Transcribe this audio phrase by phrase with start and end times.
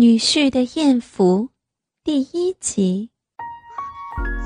[0.00, 1.48] 女婿的艳福
[2.04, 3.10] 第一集。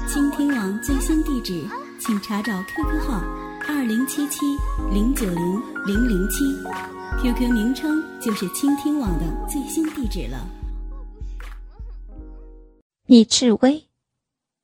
[0.08, 1.68] 倾听网最新地址，
[2.00, 3.21] 请查找 QQ 号
[3.69, 4.46] 二零七七
[4.91, 5.37] 零九零
[5.85, 6.38] 零零七
[7.21, 10.49] ，QQ 名称就是倾听网的最新地址了。
[13.05, 13.84] 李志威，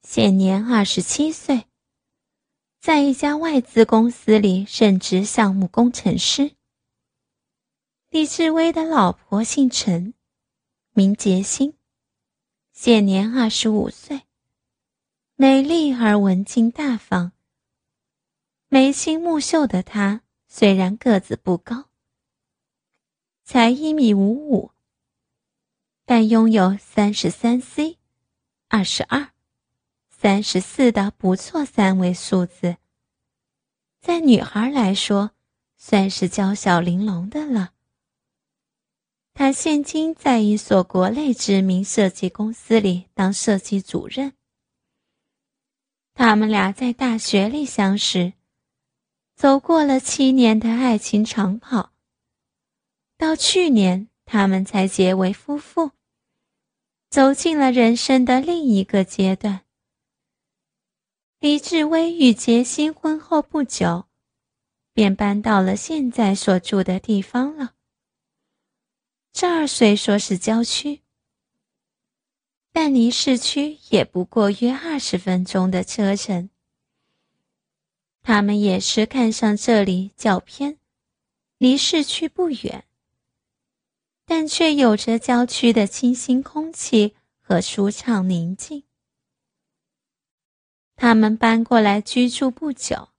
[0.01, 1.67] 现年二十七岁，
[2.81, 6.53] 在一家外资公司里任职项目工程师。
[8.09, 10.15] 李志威的老婆姓陈，
[10.99, 11.75] 名洁欣，
[12.73, 14.23] 现年二十五岁，
[15.37, 17.31] 美丽而文静大方。
[18.67, 21.85] 眉清目秀的她，虽然个子不高，
[23.45, 24.73] 才一米五五，
[26.05, 27.99] 但拥有三十三 C、
[28.67, 29.31] 二十二、
[30.11, 32.79] 三十四的不错三位数字，
[34.01, 35.31] 在女孩来说，
[35.77, 37.75] 算是娇小玲珑的了。
[39.39, 44.33] 他现今在一所国内知名设计公司里当设计主任。
[46.13, 48.33] 他们俩在大学里相识，
[49.37, 51.93] 走过了七年的爱情长跑。
[53.17, 55.93] 到去年，他们才结为夫妇，
[57.09, 59.61] 走进了人生的另一个阶段。
[61.39, 64.07] 李志威与杰心婚后不久，
[64.93, 67.75] 便搬到了现在所住的地方了。
[69.41, 71.01] 这儿虽说是郊区，
[72.73, 76.51] 但离市区也不过约二十分钟的车程。
[78.21, 80.81] 他们也是看上这里较偏，
[81.57, 82.85] 离市区不远，
[84.27, 88.83] 但却有着郊区的清新空气和舒畅宁静。
[90.97, 93.11] 他们搬过来居住不久，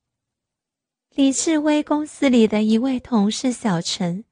[1.16, 4.26] 李志威公司里的一位同事小陈。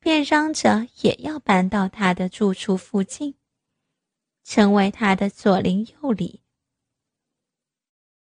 [0.00, 3.34] 便嚷着也要搬到他的住处附近，
[4.42, 6.40] 成为他的左邻右里。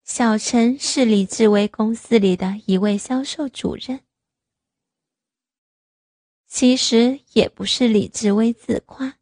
[0.03, 4.01] 小陈是李志威公司里的一位销售主任。
[6.47, 9.19] 其实也不是李志威自夸。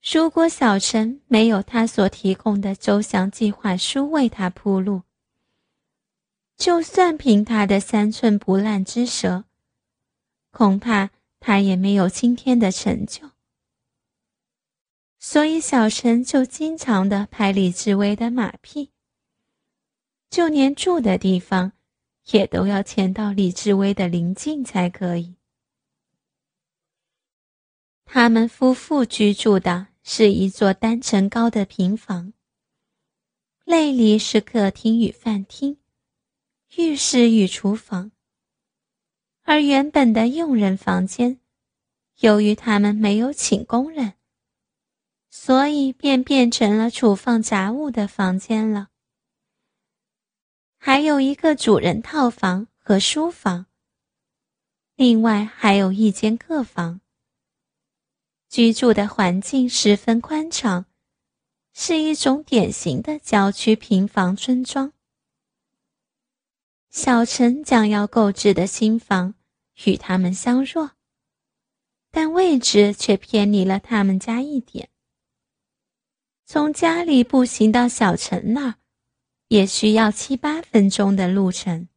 [0.00, 5.02] 如果小陈没有他所提供的周详计划书为他铺路，
[6.56, 9.46] 就算凭他的三寸不烂之舌。
[10.52, 11.10] 恐怕
[11.40, 13.30] 他也没有今天的成就，
[15.18, 18.90] 所以小陈就经常的拍李志威的马屁，
[20.28, 21.72] 就连住的地方，
[22.32, 25.36] 也都要迁到李志威的邻近才可以。
[28.04, 32.32] 他们夫妇居住的是一座单层高的平房，
[33.66, 35.78] 内里是客厅与饭厅，
[36.76, 38.12] 浴室与厨房。
[39.50, 41.40] 而原本的佣人房间，
[42.18, 44.12] 由于他们没有请工人，
[45.30, 48.88] 所以便变成了储放杂物的房间了。
[50.76, 53.64] 还有一个主人套房和书房，
[54.96, 57.00] 另外还有一间客房。
[58.50, 60.84] 居住的环境十分宽敞，
[61.72, 64.92] 是一种典型的郊区平房村庄。
[66.90, 69.36] 小陈将要购置的新房。
[69.84, 70.92] 与他们相若，
[72.10, 74.88] 但位置却偏离了他们家一点。
[76.44, 78.74] 从家里步行到小陈那儿，
[79.48, 81.88] 也需要七八分钟的路程。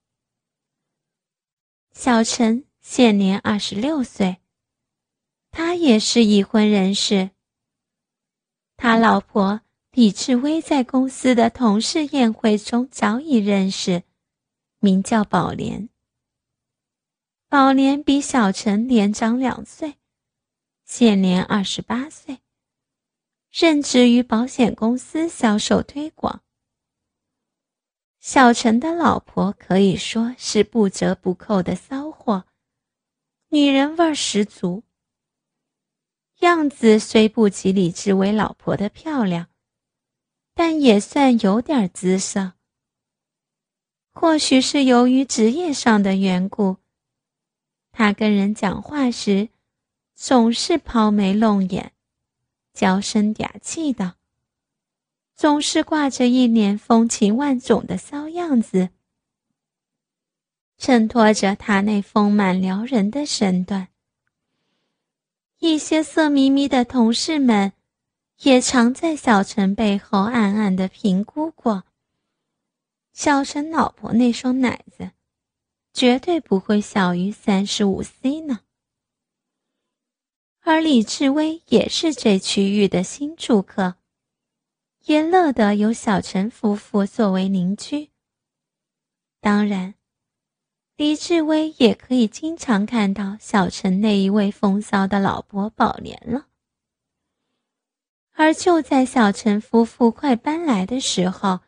[1.94, 4.38] 小陈现年二十六岁，
[5.52, 7.32] 他也是已婚人士。
[8.76, 9.62] 他老婆
[9.92, 14.04] 李志威在公司的同事宴会中早已认识，
[14.80, 15.91] 名叫宝莲。
[17.52, 19.98] 宝莲比小陈年长两岁，
[20.86, 22.40] 现年二十八岁，
[23.52, 26.44] 任职于保险公司销售推广。
[28.22, 32.46] 小陈的老婆可以说是不折不扣的骚货，
[33.50, 34.86] 女人味十足。
[36.40, 39.50] 样子虽不及李志伟老婆的漂亮，
[40.54, 42.54] 但也算有点姿色。
[44.14, 46.78] 或许是由于职业上的缘故。
[47.92, 49.50] 他跟人讲话时，
[50.16, 51.92] 总是抛眉弄眼、
[52.74, 54.16] 娇声嗲气的，
[55.36, 58.90] 总是挂着一脸风情万种的骚样子，
[60.78, 63.90] 衬托着他那丰满撩人的身段。
[65.60, 67.74] 一些色眯眯的同事们，
[68.44, 71.84] 也常在小陈背后暗暗的评估过：
[73.14, 75.12] 小陈老婆那双奶子。
[75.94, 78.62] 绝对不会小于三十五 C 呢。
[80.62, 83.96] 而李志威也是这区域的新住客，
[85.06, 88.12] 也乐得有小陈夫妇作为邻居。
[89.40, 89.96] 当然，
[90.96, 96.46] 李志威也可以经常看到小陈那一位风骚的老婆宝莲了。
[98.34, 101.62] 而就在小陈夫妇快搬来的时候，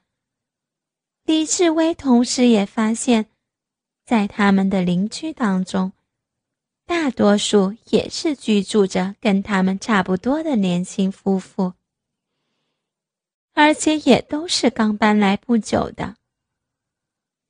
[1.24, 3.26] 李志威同时也发现，
[4.06, 5.94] 在他们的邻居当中，
[6.86, 11.74] 大多数也是居住着跟他们差不多的年轻夫妇，
[13.54, 16.18] 而且也都是刚搬来不久的，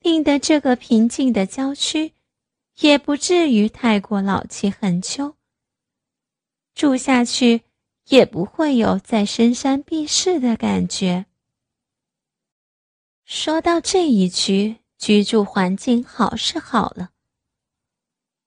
[0.00, 2.12] 令得这个平静的郊区
[2.78, 5.34] 也不至于太过老气横秋。
[6.74, 7.62] 住下去
[8.08, 11.26] 也不会有在深山避世的感觉。
[13.24, 17.10] 说到这一区，居住环境好是好了，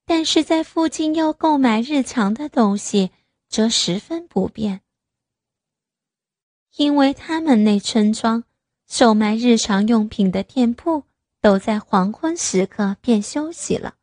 [0.06, 3.12] 但是在附近要购买日常的东西，
[3.48, 4.82] 则十分不便。
[6.78, 8.44] 因为他们那村庄
[8.88, 11.04] 售卖日常用品的店铺
[11.42, 13.96] 都在黄昏时刻便休息了，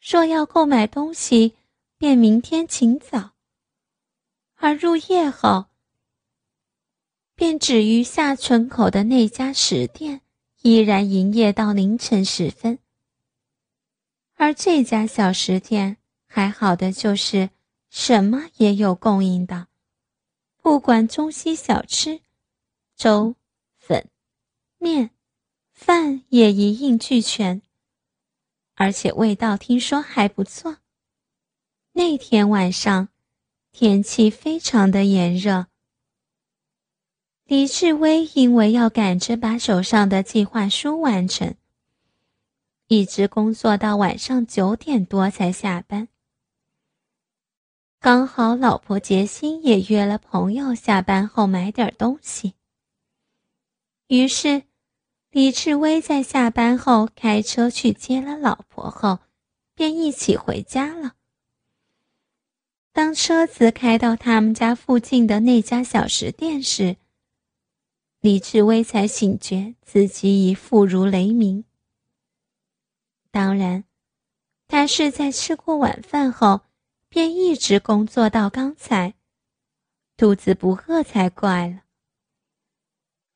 [0.00, 1.54] 若要购买东西，
[1.98, 3.32] 便明天请早，
[4.56, 5.66] 而入夜后。
[7.34, 10.22] 便止于下村口的那家食店，
[10.66, 12.80] 依然营业到凌晨时分。
[14.34, 17.50] 而这家小食店还好的就是
[17.88, 19.68] 什么也有供应的，
[20.60, 22.20] 不管中西小吃，
[22.96, 23.36] 粥、
[23.78, 24.08] 粉、
[24.78, 25.10] 面、
[25.72, 27.62] 饭也一应俱全，
[28.74, 30.78] 而且味道听说还不错。
[31.92, 33.08] 那天晚上，
[33.70, 35.68] 天气非常的炎热。
[37.48, 41.54] 李志威因为要赶着把手上的计划书完成，
[42.88, 46.08] 一直工作到晚上九点多才下班。
[48.00, 52.54] 刚好老婆杰心也约了朋友下班后买点东西，
[54.08, 54.64] 于是
[55.30, 59.20] 李志威在下班后开车去接了老婆后，
[59.76, 61.12] 便一起回家了。
[62.92, 66.96] 当车子开到他们家附近的那家小食店时，
[68.20, 71.64] 李志威才醒觉自己已腹如雷鸣。
[73.30, 73.84] 当然，
[74.66, 76.62] 他是在吃过晚饭后，
[77.08, 79.14] 便一直工作到刚才，
[80.16, 81.82] 肚子不饿才怪了。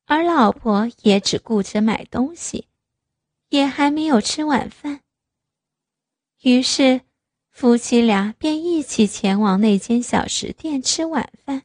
[0.05, 2.67] 而老婆也只顾着买东西，
[3.49, 5.01] 也还没有吃晚饭。
[6.41, 7.01] 于是，
[7.49, 11.63] 夫妻俩便一起前往那间小食店吃晚饭。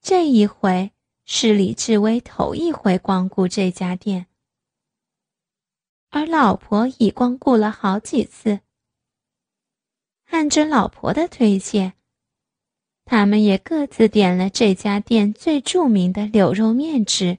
[0.00, 0.90] 这一回。
[1.34, 4.26] 是李志威头一回光顾这家店，
[6.10, 8.60] 而老婆已光顾了好几次。
[10.26, 11.94] 按着老婆的推荐，
[13.06, 17.38] 他们也各自点了这家店最著名的柳肉面吃，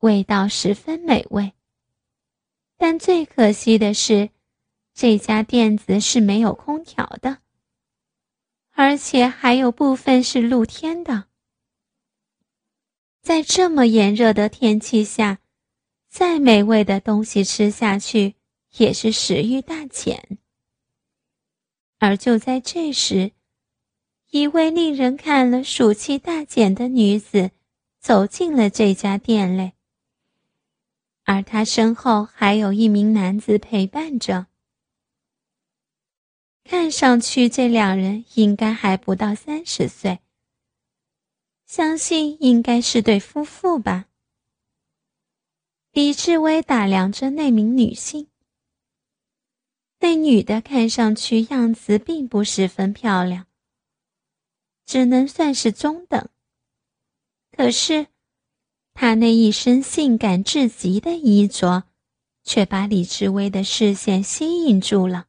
[0.00, 1.54] 味道十分美味。
[2.76, 4.28] 但最可惜的是，
[4.92, 7.38] 这家店子是没有空调的，
[8.72, 11.28] 而且还有部分是露天的。
[13.26, 15.40] 在这么炎热的天气下，
[16.08, 18.36] 再美味的东西吃下去
[18.76, 20.38] 也是食欲大减。
[21.98, 23.32] 而就在这时，
[24.30, 27.50] 一位令人看了暑气大减的女子
[27.98, 29.72] 走进了这家店内，
[31.24, 34.46] 而她身后还有一名男子陪伴着。
[36.62, 40.20] 看上去，这两人应该还不到三十岁。
[41.66, 44.06] 相信应该是对夫妇吧。
[45.90, 48.28] 李志威打量着那名女性，
[49.98, 53.46] 那女的看上去样子并不十分漂亮，
[54.84, 56.28] 只能算是中等。
[57.50, 58.06] 可是，
[58.94, 61.84] 她那一身性感至极的衣着，
[62.44, 65.26] 却把李志威的视线吸引住了。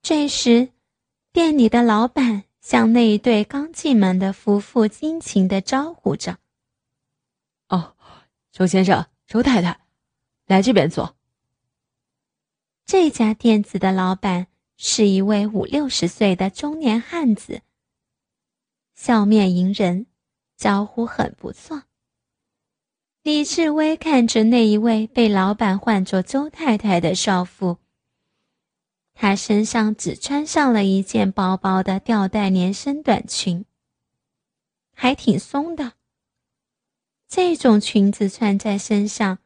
[0.00, 0.70] 这时，
[1.30, 2.45] 店里的老板。
[2.68, 6.38] 向那一对刚进门的夫妇殷勤的招呼着
[7.70, 7.94] ：“哦，
[8.50, 9.82] 周先生、周太太，
[10.46, 11.16] 来这边坐。”
[12.84, 17.62] 这家店子的老板是一位五六十岁的中年汉子，
[18.96, 20.06] 笑面迎人，
[20.56, 21.84] 招呼很不错。
[23.22, 27.78] 李志威看着那一位被老板唤作周太太的少妇。
[29.18, 33.64] 她身上只穿上了一件薄薄的吊带连身短裙，
[34.92, 35.94] 还挺松的。
[37.26, 39.38] 这种裙子穿在身上，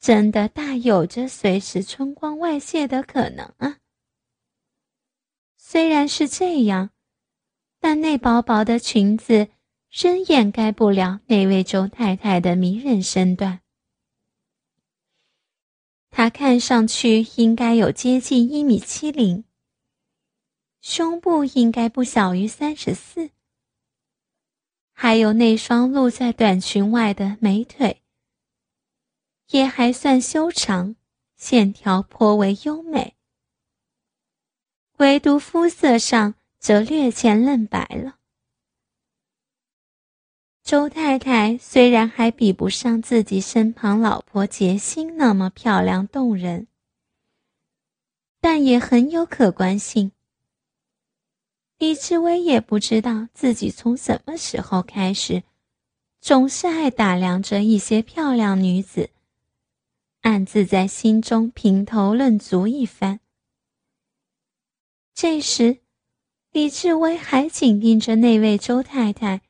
[0.00, 3.76] 真的大有着随时春光外泄的可能啊！
[5.56, 6.90] 虽然是这样，
[7.78, 9.48] 但那薄薄的裙子
[9.90, 13.61] 仍掩盖不了那位周太太的迷人身段。
[16.14, 19.44] 她看上去应该有接近一米七零，
[20.82, 23.30] 胸部应该不小于三十四，
[24.92, 28.02] 还有那双露在短裙外的美腿，
[29.48, 30.96] 也还算修长，
[31.36, 33.16] 线条颇为优美。
[34.98, 38.18] 唯独肤色上则略显嫩白了。
[40.62, 46.68] 周太太虽然还比不上自己身旁老婆杰心那么漂亮动人，
[48.40, 50.12] 但也很有可观性。
[51.78, 55.42] 李志威也不知道自己从什么时候开始，
[56.20, 59.10] 总是爱打量着一些漂亮女子，
[60.20, 63.18] 暗自在心中评头论足一番。
[65.12, 65.78] 这时，
[66.52, 69.42] 李志威还紧盯着那位周太太，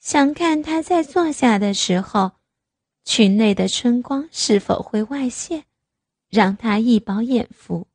[0.00, 2.32] 想看他在坐下的时候，
[3.04, 5.64] 裙内的春光是否会外泄，
[6.28, 7.86] 让他一饱眼福。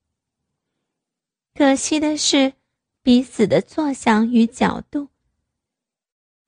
[1.53, 2.53] 可惜的是，
[3.01, 5.09] 彼此的坐相与角度，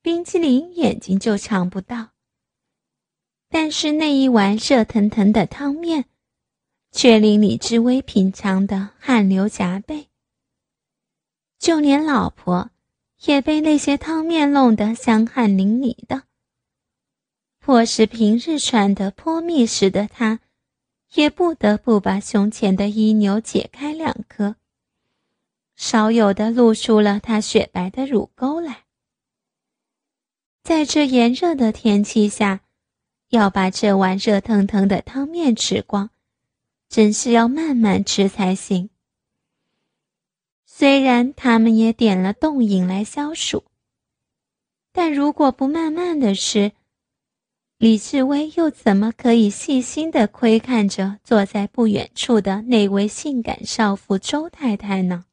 [0.02, 2.10] 冰淇淋眼睛就尝不到。
[3.50, 6.06] 但是那一碗热腾腾的汤面。
[6.92, 10.08] 却令李志威品尝的汗流浃背，
[11.60, 12.70] 就连老婆
[13.26, 16.24] 也被那些汤面弄得香汗淋漓的。
[17.60, 20.40] 迫使平日穿得颇密实的他，
[21.16, 24.56] 也不得不把胸前的衣纽解开两颗，
[25.76, 28.84] 少有的露出了他雪白的乳沟来。
[30.64, 32.62] 在这炎热的天气下，
[33.30, 36.10] 要把这碗热腾腾的汤面吃光。
[36.88, 38.90] 真是要慢慢吃才行。
[40.78, 43.64] 虽然他们也点了冻饮来消暑，
[44.92, 46.74] 但如果不慢慢的吃，
[47.78, 55.24] 李志威又怎么可以细心的窥看着坐在不远处的那位性感少妇周太太呢？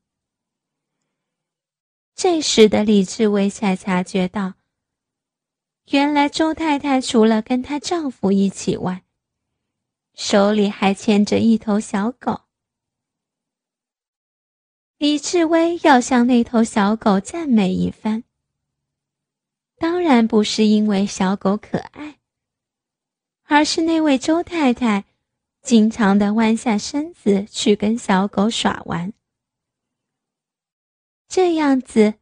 [2.14, 4.54] 这时的李志威才察觉到，
[5.90, 9.02] 原来周太太除了跟她丈夫一起外，
[10.14, 12.42] 手里还牵着一头小狗，
[15.02, 18.22] 李志威要向那头小狗赞美一番。
[19.74, 22.20] 当然不是因为小狗可爱，
[23.42, 25.04] 而是那位周太太
[25.60, 29.12] 经常的弯下身子去跟小狗耍玩，
[31.26, 32.14] 这样子，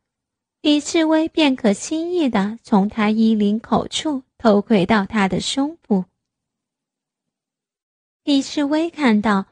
[0.62, 6.06] 李志威便可轻易的从他衣领口处偷窥到他的胸部。
[8.25, 9.44] 李志威看到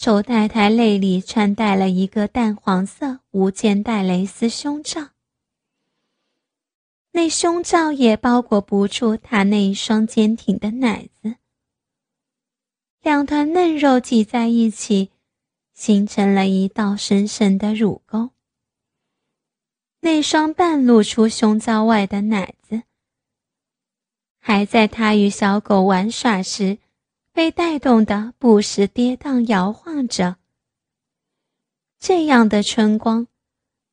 [0.00, 5.10] 周太太内里穿戴了一个淡黄色无肩带蕾丝胸罩，
[7.10, 11.36] 那胸罩也包裹不住她那一双坚挺的奶子，
[13.02, 15.10] 两团嫩肉挤在一起，
[15.74, 18.30] 形成了一道深深的乳沟。
[20.00, 22.84] 那双半露出胸罩外的奶子，
[24.38, 26.78] 还在她与小狗玩耍时。
[27.32, 30.36] 被带动的不时跌宕摇晃着，
[31.98, 33.26] 这样的春光，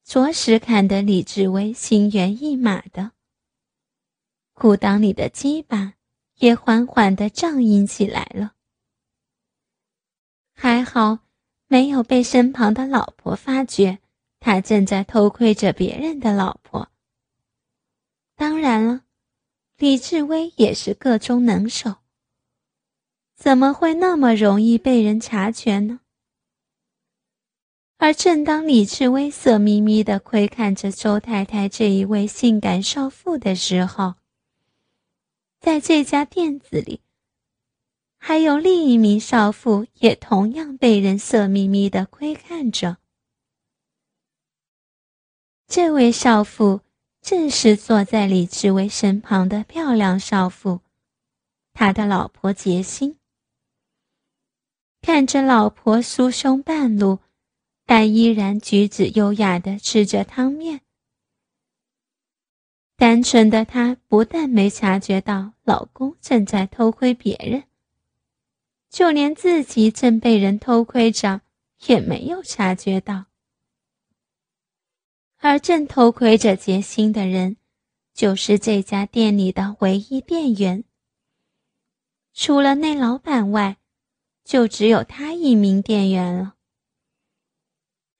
[0.03, 3.11] 着实看得李志威心猿意马的。
[4.53, 5.93] 裤裆里的鸡巴
[6.37, 8.53] 也缓缓的胀硬起来了。
[10.53, 11.19] 还好
[11.67, 13.99] 没有被身旁的老婆发觉，
[14.39, 16.89] 他正在偷窥着别人的老婆。
[18.35, 19.03] 当然了，
[19.77, 21.97] 李志威也是个中能手。
[23.37, 25.99] 怎么会那么容易被人察觉呢？
[27.97, 34.15] 而正当李志威色眯眯的窥看着周太太这一位性感少妇的时候，
[35.59, 37.01] 在这家店子里，
[38.17, 42.97] 还有另一名少妇也同样被人色眯眯的窥看着。
[45.67, 46.81] 这位少妇
[47.21, 50.81] 正是坐在李志威身旁的漂亮少妇，
[51.73, 53.16] 他的老婆杰心。
[55.07, 57.19] 看着老婆酥胸半露，
[57.85, 60.81] 但依然举止优雅的吃着汤面。
[62.97, 67.63] 单纯的她不但没察觉到老公正在偷窥别人，
[68.89, 71.39] 就连自己正被人偷窥着
[71.85, 73.27] 也没有察觉到。
[75.37, 77.55] 而正偷窥着杰心的人，
[78.13, 80.83] 就是这家店里的唯一店员。
[82.33, 83.77] 除了那老板外。
[84.47, 86.55] 就只有他一名店员了。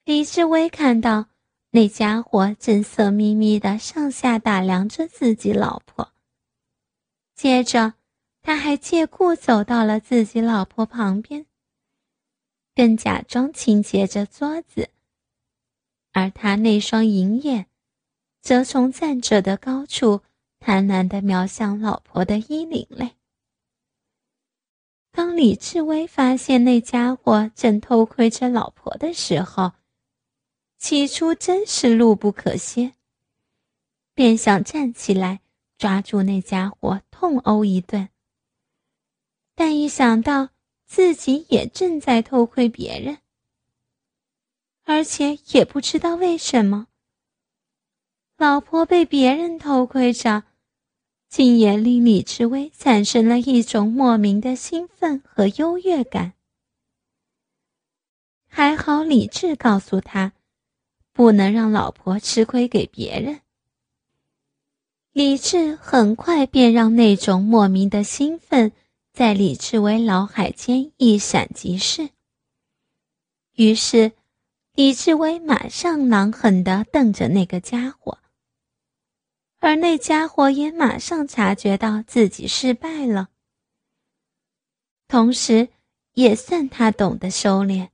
[0.04, 1.28] 李志威看到
[1.72, 6.12] 那家伙正色眯眯的上下打量着自己老婆，
[7.34, 7.94] 接着
[8.42, 11.46] 他还借故走到了自己老婆旁边，
[12.76, 14.90] 更假装清洁着桌子，
[16.12, 17.68] 而他那双银眼
[18.42, 20.24] 则从站着的高处
[20.60, 23.17] 贪婪的瞄向老婆的衣领内。
[25.18, 29.72] 当李志威发现那家伙正偷窥着老婆的时候，
[30.78, 32.94] 起初真是怒不可遏，
[34.14, 35.40] 便想站起来
[35.76, 38.10] 抓住那家伙痛殴一顿。
[39.56, 40.50] 但一想到
[40.86, 43.18] 自己也正在偷窥别人，
[44.84, 46.90] 而且也不知道为什么，
[48.38, 50.44] 老婆被别人偷窥着，
[51.30, 56.34] 竟也令李志威产生了一种莫名的兴奋和优越感。
[58.48, 60.34] 还好李智告诉他。
[61.18, 63.40] 不能让老婆吃亏给别人。
[65.12, 68.72] 李智很快便让那种莫名的兴奋
[69.14, 72.12] 在李志威脑海间一闪即逝。
[73.56, 74.12] 于是，
[74.76, 78.20] 李志威马上狼狠地瞪着那个家伙，
[79.60, 83.30] 而那家伙也马上察觉到自己失败了，
[85.08, 85.70] 同时
[86.14, 87.90] 也算他懂得收敛。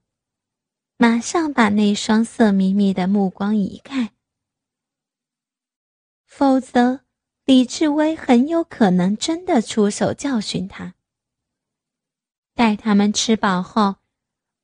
[0.97, 4.13] 马上把那双色眯眯的目光移开，
[6.25, 7.01] 否则
[7.45, 10.95] 李志威很有可能真的出手教训他。
[12.53, 13.95] 待他们吃饱后，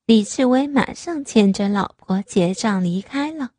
[0.05, 3.51] 李志威马上牵着老婆结账离开了。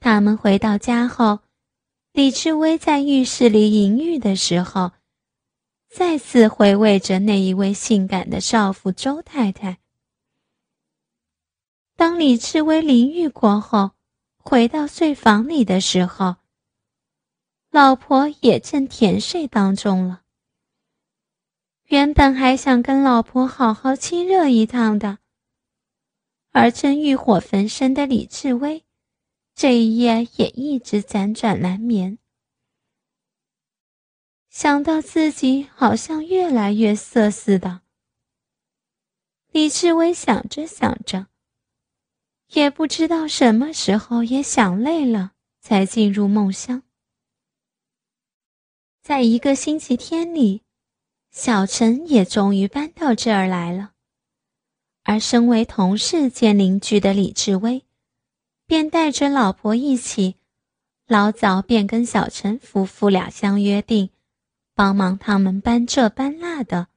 [0.00, 1.40] 他们回到家后，
[2.18, 4.90] 李志威在浴室里淫浴的时候，
[5.88, 9.78] 再次回味着那一位性感的少妇周太太。
[11.94, 13.92] 当李志威淋浴过后，
[14.36, 16.34] 回到睡房里的时候，
[17.70, 20.22] 老婆也正甜睡当中了。
[21.84, 25.18] 原本还想跟老婆好好亲热一趟的，
[26.50, 28.82] 而正欲火焚身的李志威，
[29.60, 32.18] 这一夜也一直辗转难眠。
[34.48, 37.80] 想到自己好像越来越色似的，
[39.50, 41.26] 李志威想着想着。
[42.50, 46.84] 也不知道什么时候也想累了，才进入梦乡。
[49.02, 50.62] 在一个星期天里，
[51.32, 53.94] 小陈也终于搬到这儿来了，
[55.02, 57.84] 而身为同事兼邻居的李志威，
[58.68, 60.36] 便带着老婆一起，
[61.06, 64.10] 老早便跟小陈夫妇俩相约定，
[64.74, 66.88] 帮忙他们搬这搬那的。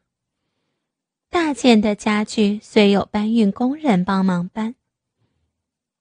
[1.29, 4.75] 大件的家具虽有搬运工人帮忙搬。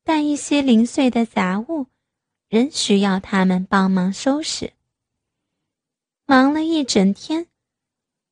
[0.03, 1.87] 但一些零碎的杂物，
[2.49, 4.73] 仍需要他们帮忙收拾。
[6.27, 7.47] 忙了一整天，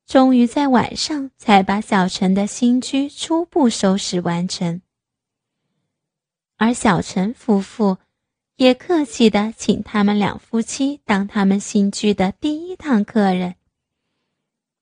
[0.04, 4.82] 终于在晚上才把小陈的新居初步收拾完成。
[6.58, 7.98] 而小陈夫妇
[8.56, 13.54] 也客气的请他们两夫妻当他们新居的第一趟客人，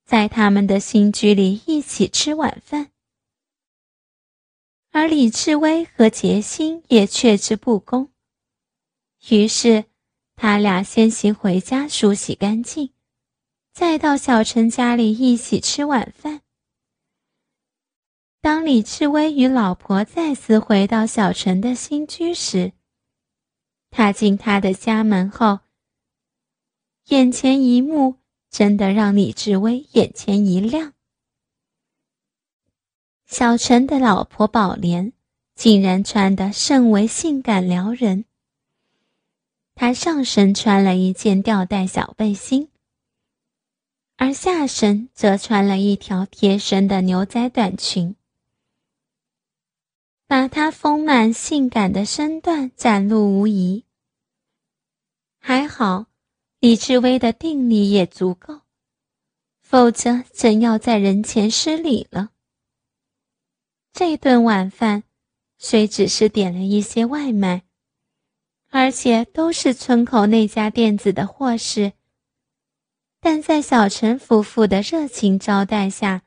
[0.06, 2.90] 在他们的新居里一起吃晚饭。
[4.90, 8.10] 而李志威和杰心也却之不恭，
[9.28, 9.84] 于是
[10.34, 12.94] 他俩先行回家梳洗干净，
[13.74, 16.40] 再到小陈家里一起吃晚饭。
[18.40, 22.72] 当李志威与老婆再次回到小陈的新居时，
[23.90, 25.60] 踏进他的家门后，
[27.08, 28.16] 眼前一幕
[28.50, 30.92] 真的让李志威眼前一亮。
[33.26, 35.12] 小陈的老婆宝莲
[35.56, 38.24] 竟然穿得甚为性感撩人。
[39.74, 42.70] 她上身穿了一件吊带小背心，
[44.16, 48.14] 而下身则穿了一条贴身的牛仔短裙，
[50.36, 53.86] 把她丰满性感的身段展露无遗。
[55.38, 56.08] 还好，
[56.60, 58.60] 李志威的定力也足够，
[59.62, 62.32] 否则真要在人前失礼了。
[63.94, 65.04] 这顿晚饭
[65.56, 67.62] 虽只是点了一些外卖，
[68.68, 71.94] 而且都是村口那家店子的货事，
[73.20, 76.24] 但在小陈夫妇的热情招待下，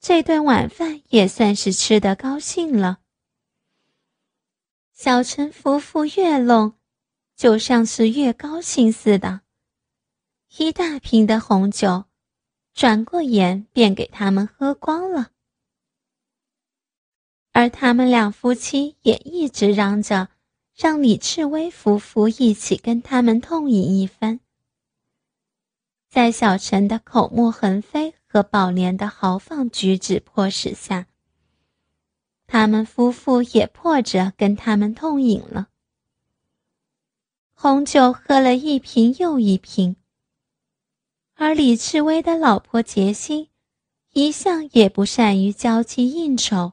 [0.00, 3.02] 这顿晚饭也算是吃得高兴了。
[4.94, 6.74] 小陈夫妇越弄，
[7.34, 9.40] 就像是越高兴似的，
[10.56, 12.04] 一大瓶的红酒，
[12.72, 15.32] 转过眼便给他们喝光了。
[17.50, 20.28] 而他们两夫妻也一直嚷着，
[20.76, 24.38] 让李志威夫妇一起跟他们痛饮一番。
[26.08, 31.08] 在小陈的口沫横飞和宝莲的豪放举止迫使下，
[32.46, 35.68] 他们夫妇也迫着跟他们痛饮了。
[37.52, 39.96] 红酒喝了一瓶又一瓶，
[41.34, 43.48] 而李志威的老婆杰心，
[44.12, 46.72] 一向也不善于交际应酬。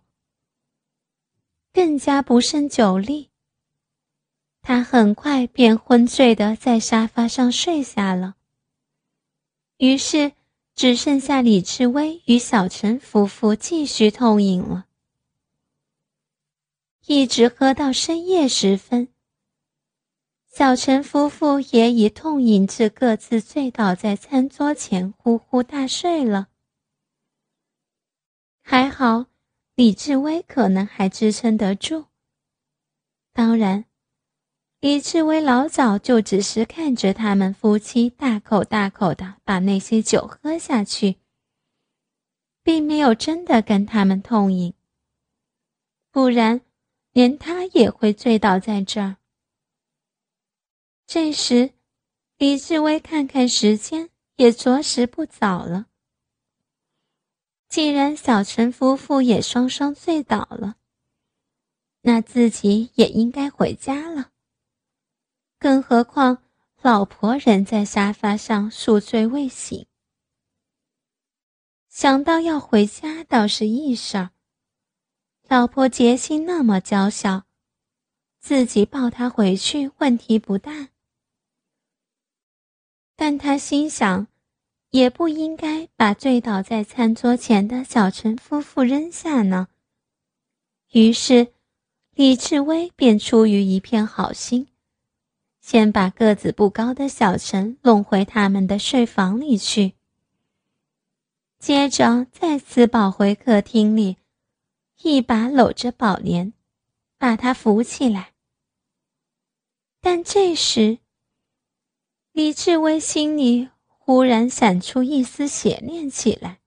[1.73, 3.29] 更加不胜酒力，
[4.61, 8.35] 他很快便昏醉的在沙发上睡下了。
[9.77, 10.33] 于是，
[10.75, 14.85] 只剩下李志威与小陈夫妇继续痛饮了，
[17.05, 19.07] 一直喝到深夜时分。
[20.47, 26.49] 小陈夫妇也已痛饮至各自醉倒在餐桌前，呼呼大睡了。
[28.61, 29.25] 还好。
[29.75, 32.05] 李志威可能还支撑得住。
[33.33, 33.85] 当然，
[34.79, 41.15] 李志威老早就只是看着他们夫妻大口大口的把那些酒喝下去，
[42.61, 44.73] 并没有真的跟他们痛饮。
[46.11, 46.61] 不然，
[47.11, 49.17] 连他也会醉倒在这儿。
[51.05, 51.73] 这时，
[52.37, 55.87] 李志威看看时间，也着实不早了。
[57.67, 60.75] 既然小陈夫妇也双双醉倒了，
[62.01, 64.31] 那自己也应该回家了。
[65.59, 66.43] 更何况
[66.81, 69.85] 老婆仍在沙发上宿醉未醒。
[71.87, 74.31] 想到要回家倒是易事儿，
[75.51, 77.43] 老婆杰心那么娇小，
[78.39, 80.87] 自己抱她回去问题不大。
[83.17, 84.27] 但他心想。
[84.91, 89.69] 也不应该把醉倒在餐桌前的小陈夫妇扔下呢。
[90.91, 91.53] 于是，
[92.13, 94.67] 李志威便出于一片好心，
[95.61, 99.93] 先把个子不高的小陈弄回他们的睡房里去，
[101.57, 104.17] 接着再次跑回客厅里，
[105.03, 106.53] 一把搂着宝莲，
[107.17, 108.33] 把她扶起来。
[109.99, 110.99] 但这时，
[112.31, 113.69] 李志威心里。
[114.03, 116.59] 忽然闪出一丝邪念起来。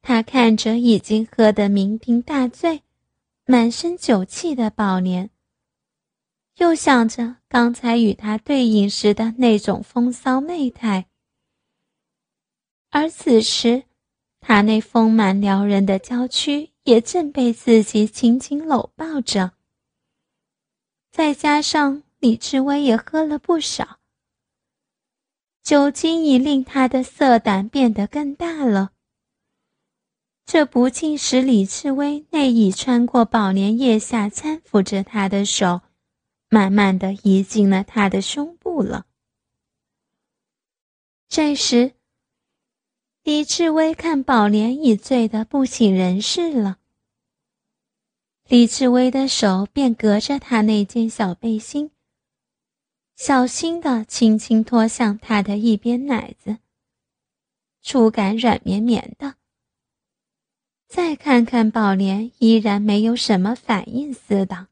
[0.00, 2.84] 他看着已经喝得酩酊大醉、
[3.44, 5.30] 满身酒气的宝莲，
[6.56, 11.08] 又想着刚才与他对饮时的那种风骚媚态，
[12.90, 13.84] 而此时
[14.46, 19.52] 他那丰满撩人的娇躯也正被自己紧紧搂抱着。
[21.10, 24.00] 再加上李志威也喝了不少。
[25.62, 28.92] 酒精已令他的色胆变得更大了。
[30.44, 35.80] 这不禁使李志威那已穿过宝莲腋下搀扶着他的手，
[36.50, 39.06] 慢慢的移进了他的胸部了。
[41.30, 41.94] 这时，
[43.24, 46.76] 李志威看宝莲已醉得不省人事了，
[48.46, 51.90] 李志威的手便隔着他那件小背心。
[53.16, 56.58] 小心的轻轻托向他的一边奶子，
[57.80, 59.36] 触感软绵绵的。
[60.86, 64.68] 再看看宝莲，依然没有什么反应似的。